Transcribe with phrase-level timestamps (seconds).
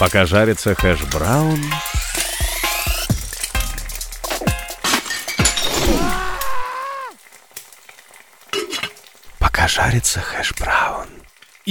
[0.00, 1.60] Пока жарится хэш-браун...
[9.38, 11.19] Пока жарится хэш-браун...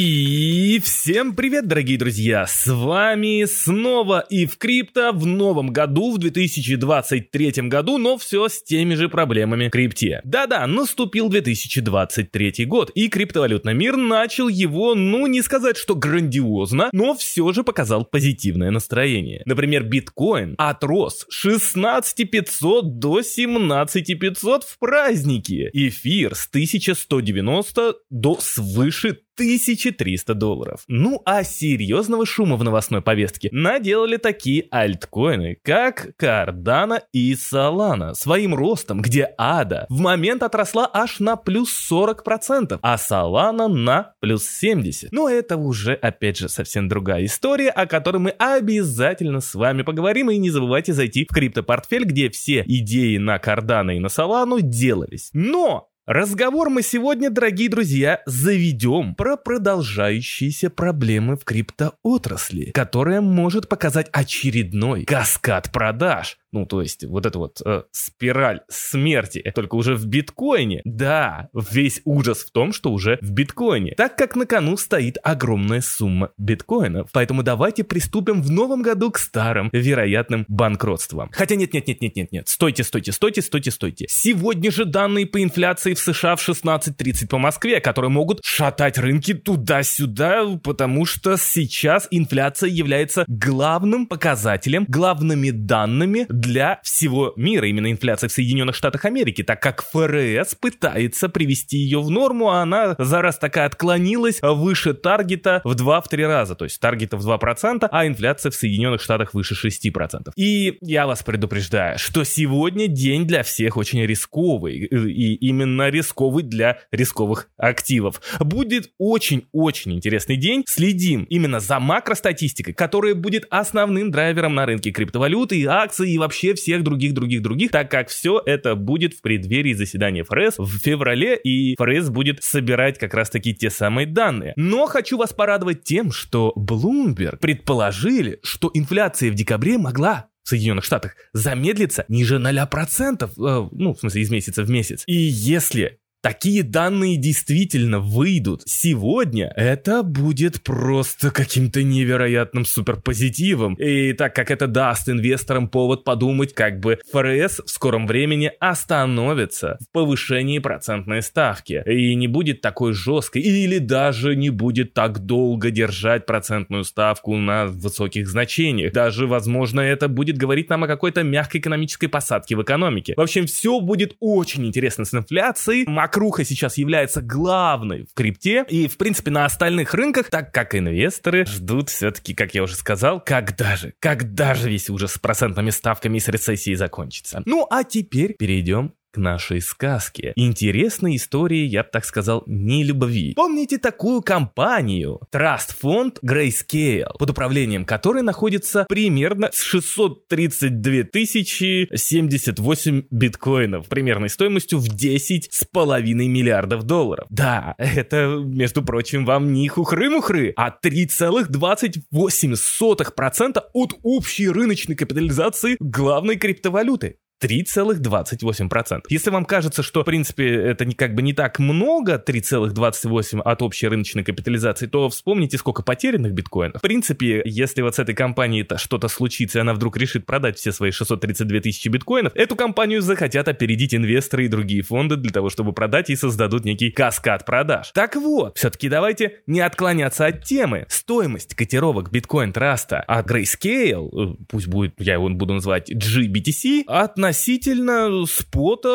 [0.01, 2.47] И всем привет, дорогие друзья!
[2.47, 8.63] С вами снова и в крипто в новом году, в 2023 году, но все с
[8.63, 10.21] теми же проблемами крипте.
[10.23, 17.13] Да-да, наступил 2023 год, и криптовалютный мир начал его, ну не сказать, что грандиозно, но
[17.13, 19.41] все же показал позитивное настроение.
[19.45, 25.69] Например, биткоин отрос 16500 до 17500 в праздники.
[25.73, 30.83] Эфир с 1190 до свыше 1300 долларов.
[30.89, 38.53] Ну а серьезного шума в новостной повестке наделали такие альткоины, как Cardano и Solana, своим
[38.53, 45.07] ростом, где ADA в момент отросла аж на плюс 40%, а Solana на плюс 70%.
[45.11, 50.29] Но это уже, опять же, совсем другая история, о которой мы обязательно с вами поговорим,
[50.29, 55.29] и не забывайте зайти в криптопортфель, где все идеи на Cardano и на Solana делались.
[55.31, 64.09] Но Разговор мы сегодня, дорогие друзья, заведем про продолжающиеся проблемы в криптоотрасли, которая может показать
[64.11, 66.39] очередной каскад продаж.
[66.51, 70.81] Ну, то есть, вот эта вот э, спираль смерти, только уже в биткоине.
[70.83, 73.93] Да, весь ужас в том, что уже в биткоине.
[73.95, 77.09] Так как на кону стоит огромная сумма биткоинов.
[77.13, 81.29] Поэтому давайте приступим в новом году к старым вероятным банкротствам.
[81.31, 82.47] Хотя нет-нет-нет-нет-нет-нет.
[82.47, 84.05] Стойте, стойте, стойте, стойте, стойте.
[84.09, 89.33] Сегодня же данные по инфляции в США в 16.30 по Москве, которые могут шатать рынки
[89.33, 98.29] туда-сюда, потому что сейчас инфляция является главным показателем, главными данными для всего мира, именно инфляция
[98.29, 103.21] в Соединенных Штатах Америки, так как ФРС пытается привести ее в норму, а она за
[103.21, 108.51] раз такая отклонилась выше таргета в 2-3 раза, то есть таргета в 2%, а инфляция
[108.51, 110.31] в Соединенных Штатах выше 6%.
[110.35, 116.79] И я вас предупреждаю, что сегодня день для всех очень рисковый, и именно рисковый для
[116.91, 118.21] рисковых активов.
[118.39, 125.59] Будет очень-очень интересный день, следим именно за макростатистикой, которая будет основным драйвером на рынке криптовалюты
[125.59, 130.23] и акций, и вообще вообще всех других-других-других, так как все это будет в преддверии заседания
[130.23, 134.53] ФРС в феврале, и ФРС будет собирать как раз-таки те самые данные.
[134.55, 140.85] Но хочу вас порадовать тем, что Bloomberg предположили, что инфляция в декабре могла в Соединенных
[140.85, 145.03] Штатах замедлиться ниже 0%, э, ну, в смысле, из месяца в месяц.
[145.07, 153.75] И если такие данные действительно выйдут сегодня, это будет просто каким-то невероятным суперпозитивом.
[153.75, 159.77] И так как это даст инвесторам повод подумать, как бы ФРС в скором времени остановится
[159.79, 165.71] в повышении процентной ставки и не будет такой жесткой, или даже не будет так долго
[165.71, 168.93] держать процентную ставку на высоких значениях.
[168.93, 173.13] Даже, возможно, это будет говорить нам о какой-то мягкой экономической посадке в экономике.
[173.15, 178.87] В общем, все будет очень интересно с инфляцией макруха сейчас является главной в крипте и,
[178.87, 183.75] в принципе, на остальных рынках, так как инвесторы ждут все-таки, как я уже сказал, когда
[183.75, 187.43] же, когда же весь ужас с процентными ставками и с рецессией закончится.
[187.45, 190.33] Ну, а теперь перейдем нашей сказке.
[190.35, 193.33] Интересной истории, я бы так сказал, не любви.
[193.35, 195.19] Помните такую компанию?
[195.31, 204.87] Trust фонд Grayscale, под управлением которой находится примерно 632 тысячи 78 биткоинов, примерной стоимостью в
[204.87, 207.27] 10 с половиной миллиардов долларов.
[207.29, 217.17] Да, это, между прочим, вам не хухры-мухры, а 3,28% от общей рыночной капитализации главной криптовалюты.
[217.41, 219.01] 3,28%.
[219.09, 223.61] Если вам кажется, что, в принципе, это не, как бы не так много, 3,28 от
[223.61, 226.79] общей рыночной капитализации, то вспомните, сколько потерянных биткоинов.
[226.79, 230.71] В принципе, если вот с этой компанией что-то случится, и она вдруг решит продать все
[230.71, 235.73] свои 632 тысячи биткоинов, эту компанию захотят опередить инвесторы и другие фонды для того, чтобы
[235.73, 237.91] продать и создадут некий каскад продаж.
[237.93, 240.85] Так вот, все-таки давайте не отклоняться от темы.
[240.89, 247.17] Стоимость котировок биткоин траста от Grayscale, э, пусть будет, я его буду называть GBTC, от
[247.29, 248.89] относительно спота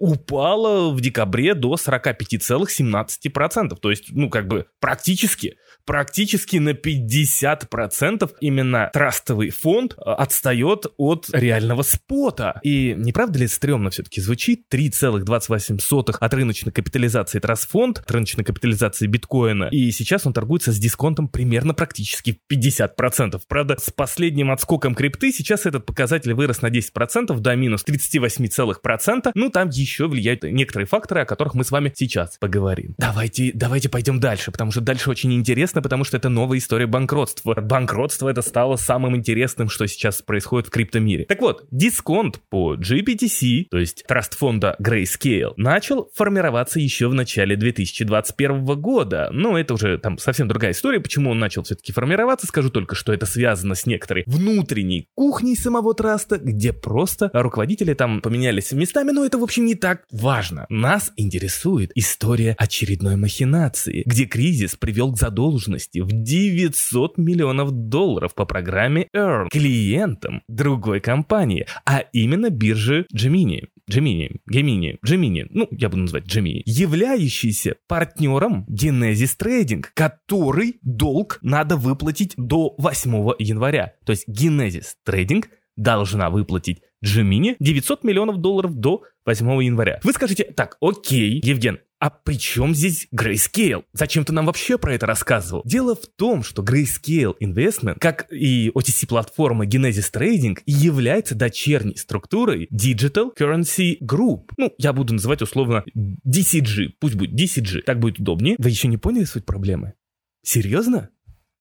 [0.00, 3.76] упала в декабре до 45,17%.
[3.76, 5.56] То есть, ну, как бы практически
[5.86, 12.60] практически на 50% именно трастовый фонд э, отстает от реального спота.
[12.62, 14.64] И не правда ли стрёмно все-таки звучит?
[14.72, 19.68] 3,28 от рыночной капитализации трастфонд, от рыночной капитализации биткоина.
[19.70, 23.40] И сейчас он торгуется с дисконтом примерно практически 50%.
[23.48, 29.30] Правда, с последним отскоком крипты сейчас этот показатель вырос на 10% до минус минус 38%.
[29.34, 32.94] Ну, там еще влияют некоторые факторы, о которых мы с вами сейчас поговорим.
[32.98, 37.54] Давайте, давайте пойдем дальше, потому что дальше очень интересно, потому что это новая история банкротства.
[37.60, 41.24] Банкротство это стало самым интересным, что сейчас происходит в криптомире.
[41.24, 47.56] Так вот, дисконт по GPTC, то есть траст фонда Grayscale, начал формироваться еще в начале
[47.56, 49.28] 2021 года.
[49.32, 52.46] Но это уже там совсем другая история, почему он начал все-таки формироваться.
[52.46, 58.20] Скажу только, что это связано с некоторой внутренней кухней самого траста, где просто руководители там
[58.20, 60.66] поменялись местами, но это, в общем, не так важно.
[60.68, 68.44] Нас интересует история очередной махинации, где кризис привел к задолженности в 900 миллионов долларов по
[68.44, 73.68] программе Earn клиентам другой компании, а именно биржи Gemini.
[73.88, 81.76] Gemini, Gemini, Gemini, ну, я буду называть Gemini, являющийся партнером Genesis Trading, который долг надо
[81.76, 83.94] выплатить до 8 января.
[84.04, 85.44] То есть Genesis Trading
[85.76, 90.00] должна выплатить Gemini 900 миллионов долларов до 8 января.
[90.02, 93.84] Вы скажете, так, окей, Евген, а при чем здесь Grayscale?
[93.92, 95.62] Зачем ты нам вообще про это рассказывал?
[95.64, 103.30] Дело в том, что Grayscale Investment, как и OTC-платформа Genesis Trading, является дочерней структурой Digital
[103.36, 104.50] Currency Group.
[104.58, 106.90] Ну, я буду называть условно DCG.
[107.00, 107.82] Пусть будет DCG.
[107.82, 108.56] Так будет удобнее.
[108.58, 109.94] Вы еще не поняли суть проблемы?
[110.42, 111.10] Серьезно?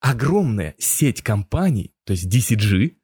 [0.01, 2.95] Огромная сеть компаний, то есть DCG,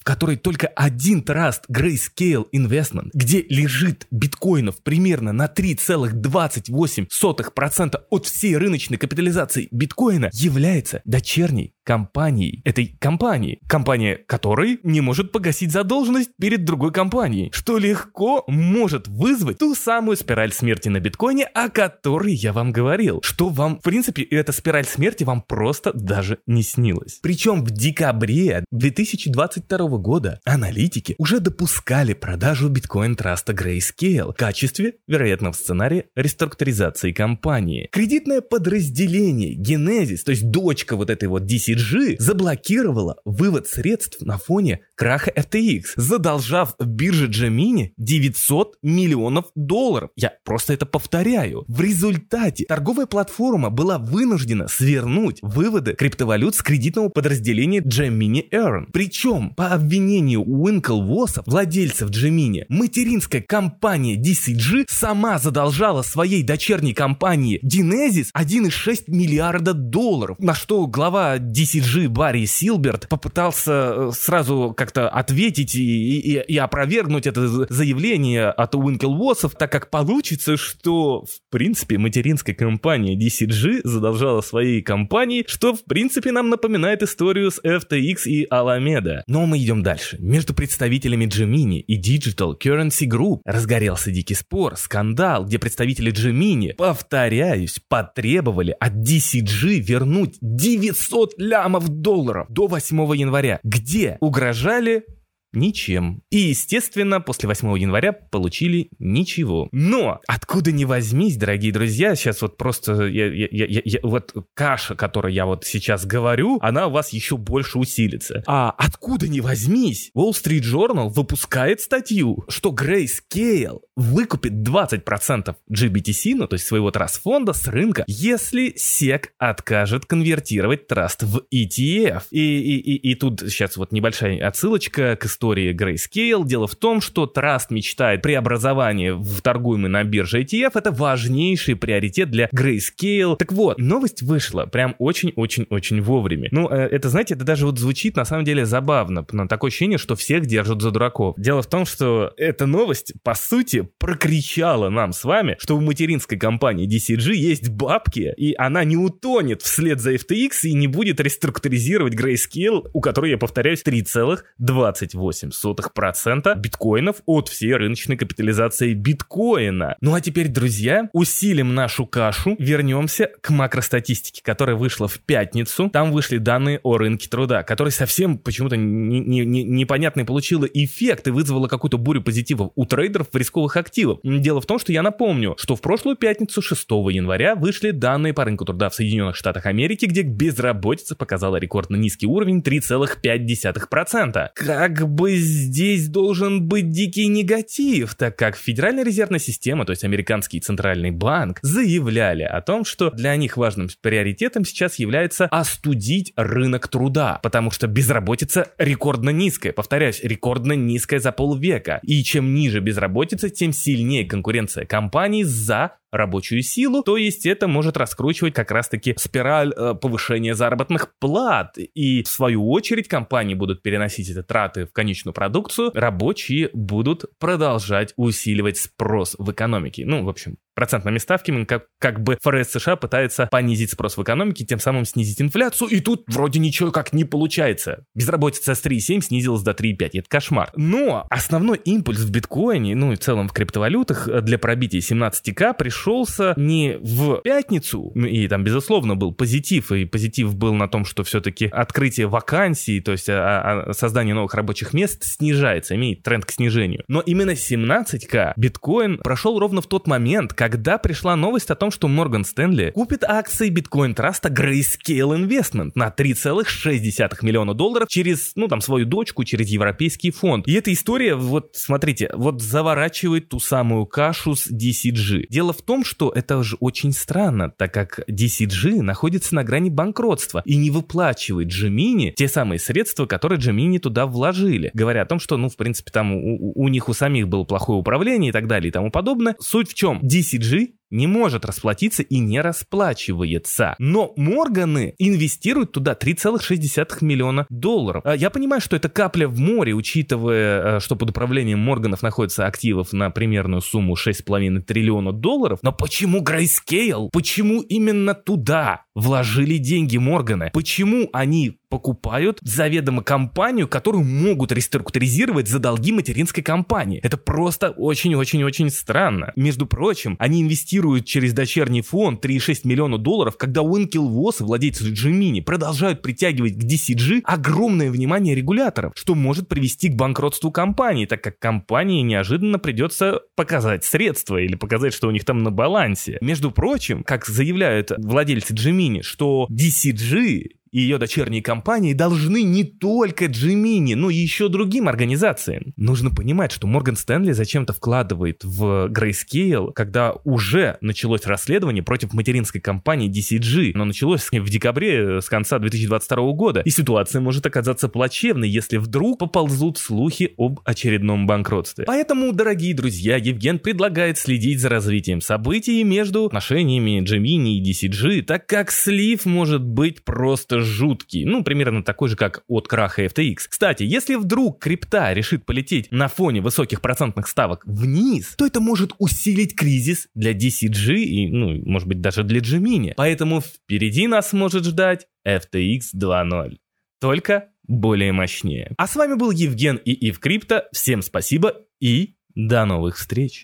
[0.00, 8.56] в которой только один траст Grayscale Investment, где лежит биткоинов примерно на 3,28% от всей
[8.56, 16.64] рыночной капитализации биткоина, является дочерней компанией этой компании, компания которой не может погасить задолженность перед
[16.64, 22.52] другой компанией, что легко может вызвать ту самую спираль смерти на биткоине, о которой я
[22.52, 27.18] вам говорил, что вам, в принципе, эта спираль смерти вам просто даже не снилась.
[27.22, 36.06] Причем в декабре 2022 года аналитики уже допускали продажу биткоин-траста Grayscale в качестве вероятного сценария
[36.14, 37.88] реструктуризации компании.
[37.92, 44.80] Кредитное подразделение Genesis, то есть дочка вот этой вот DCG, заблокировала вывод средств на фоне
[44.94, 50.10] краха FTX, задолжав бирже Gemini 900 миллионов долларов.
[50.16, 51.64] Я просто это повторяю.
[51.68, 58.86] В результате торговая платформа была вынуждена свернуть выводы криптовалют с кредитного подразделения Gemini Earn.
[58.92, 68.28] Причем, по обвинению Уинклвоса, владельцев Gemini, материнская компания DCG сама задолжала своей дочерней компании Genesis
[68.36, 76.18] 1,6 миллиарда долларов, на что глава DCG Барри Силберт попытался э, сразу как-то ответить и,
[76.18, 83.16] и, и опровергнуть это заявление от Уинклвосов, так как получится, что в принципе материнская компания
[83.16, 89.22] DCG задолжала своей компании, что в принципе нам напоминает историю с FTX и Alameda.
[89.26, 90.16] Но мы идем дальше.
[90.18, 97.80] Между представителями Gemini и Digital Currency Group разгорелся дикий спор, скандал, где представители Gemini, повторяюсь,
[97.88, 105.04] потребовали от DCG вернуть 900 лямов долларов до 8 января, где угрожали
[105.52, 106.22] Ничем.
[106.30, 109.68] И, естественно, после 8 января получили ничего.
[109.72, 114.94] Но, откуда ни возьмись, дорогие друзья, сейчас вот просто, я, я, я, я, вот каша,
[114.94, 118.44] которую я вот сейчас говорю, она у вас еще больше усилится.
[118.46, 126.46] А откуда ни возьмись, Wall Street Journal выпускает статью, что Grayscale выкупит 20% GBTC, ну
[126.46, 132.22] то есть своего траст-фонда с рынка, если SEC откажет конвертировать траст в ETF.
[132.30, 136.46] И, и, и, и тут сейчас вот небольшая отсылочка к истории Grayscale.
[136.46, 140.72] Дело в том, что Траст мечтает преобразование в торгуемый на бирже ETF.
[140.74, 143.36] Это важнейший приоритет для Grayscale.
[143.36, 146.48] Так вот, новость вышла прям очень-очень-очень вовремя.
[146.50, 149.26] Ну, э, это, знаете, это даже вот звучит на самом деле забавно.
[149.32, 151.34] На такое ощущение, что всех держат за дураков.
[151.38, 156.38] Дело в том, что эта новость, по сути, прокричала нам с вами, что у материнской
[156.38, 162.14] компании DCG есть бабки, и она не утонет вслед за FTX и не будет реструктуризировать
[162.14, 169.96] Grayscale, у которой, я повторяюсь, 3,28 0,08% биткоинов от всей рыночной капитализации биткоина.
[170.00, 175.90] Ну а теперь, друзья, усилим нашу кашу, вернемся к макростатистике, которая вышла в пятницу.
[175.90, 181.28] Там вышли данные о рынке труда, который совсем почему-то не, не, не, непонятный получила эффект
[181.28, 184.18] и вызвала какую-то бурю позитивов у трейдеров рисковых активах.
[184.22, 188.44] Дело в том, что я напомню, что в прошлую пятницу, 6 января, вышли данные по
[188.44, 194.48] рынку труда в Соединенных Штатах Америки, где безработица показала рекордно низкий уровень 3,5%.
[194.54, 200.02] Как бы бы здесь должен быть дикий негатив, так как Федеральная резервная система, то есть
[200.02, 206.88] американский центральный банк, заявляли о том, что для них важным приоритетом сейчас является остудить рынок
[206.88, 209.74] труда, потому что безработица рекордно низкая.
[209.74, 212.00] Повторяюсь, рекордно низкая за полвека.
[212.02, 217.96] И чем ниже безработица, тем сильнее конкуренция компаний за рабочую силу, то есть это может
[217.96, 221.76] раскручивать как раз-таки спираль э, повышения заработных плат.
[221.76, 228.14] И в свою очередь компании будут переносить эти траты в конечную продукцию, рабочие будут продолжать
[228.16, 230.04] усиливать спрос в экономике.
[230.06, 234.64] Ну, в общем, процентными ставками, как, как бы ФРС США пытается понизить спрос в экономике,
[234.64, 238.06] тем самым снизить инфляцию, и тут вроде ничего как не получается.
[238.14, 240.70] Безработица с 3,7 снизилась до 3,5, это кошмар.
[240.76, 246.54] Но основной импульс в биткоине, ну и в целом в криптовалютах для пробития 17к пришелся
[246.56, 251.66] не в пятницу, и там безусловно был позитив, и позитив был на том, что все-таки
[251.66, 257.04] открытие вакансий, то есть а, а, создание новых рабочих мест снижается, имеет тренд к снижению.
[257.06, 260.69] Но именно 17к биткоин прошел ровно в тот момент, когда
[261.02, 267.74] пришла новость о том, что Морган Стэнли купит акции биткоин-траста Grayscale Investment на 3,6 миллиона
[267.74, 270.66] долларов через, ну, там, свою дочку, через европейский фонд.
[270.66, 275.46] И эта история, вот, смотрите, вот заворачивает ту самую кашу с DCG.
[275.48, 280.62] Дело в том, что это же очень странно, так как DCG находится на грани банкротства
[280.64, 284.90] и не выплачивает Джимини те самые средства, которые Джимини туда вложили.
[284.94, 287.98] Говоря о том, что, ну, в принципе, там у, у них у самих было плохое
[287.98, 289.56] управление и так далее и тому подобное.
[289.60, 290.20] Суть в чем?
[290.20, 293.94] DC BCG не может расплатиться и не расплачивается.
[293.98, 298.22] Но Морганы инвестируют туда 3,6 миллиона долларов.
[298.24, 302.66] А, я понимаю, что это капля в море, учитывая, э, что под управлением Морганов находится
[302.66, 305.80] активов на примерную сумму 6,5 триллиона долларов.
[305.82, 307.30] Но почему Grayscale?
[307.32, 310.70] Почему именно туда вложили деньги Морганы?
[310.72, 317.20] Почему они покупают заведомо компанию, которую могут реструктуризировать за долги материнской компании?
[317.22, 319.52] Это просто очень-очень-очень странно.
[319.56, 325.04] Между прочим, они инвестируют через дочерний фонд 3,6 миллиона долларов, когда Уинкел Восс и владельцы
[325.10, 331.42] Джимини продолжают притягивать к DCG огромное внимание регуляторов, что может привести к банкротству компании, так
[331.42, 336.38] как компании неожиданно придется показать средства или показать, что у них там на балансе.
[336.40, 343.46] Между прочим, как заявляют владельцы Джимини, что DCG и ее дочерние компании должны не только
[343.46, 345.92] Джимини, но и еще другим организациям.
[345.96, 352.80] Нужно понимать, что Морган Стэнли зачем-то вкладывает в Grayscale, когда уже началось расследование против материнской
[352.80, 353.92] компании DCG.
[353.94, 356.80] но началось в декабре с конца 2022 года.
[356.80, 362.04] И ситуация может оказаться плачевной, если вдруг поползут слухи об очередном банкротстве.
[362.06, 368.66] Поэтому, дорогие друзья, Евген предлагает следить за развитием событий между отношениями Джимини и DCG, так
[368.66, 373.56] как слив может быть просто жуткий, ну, примерно такой же, как от краха FTX.
[373.68, 379.12] Кстати, если вдруг крипта решит полететь на фоне высоких процентных ставок вниз, то это может
[379.18, 383.14] усилить кризис для DCG и, ну, может быть, даже для Gemini.
[383.16, 386.76] Поэтому впереди нас может ждать FTX 2.0.
[387.20, 388.92] Только более мощнее.
[388.96, 390.84] А с вами был Евген и Ив Крипто.
[390.92, 393.58] Всем спасибо и до новых встреч.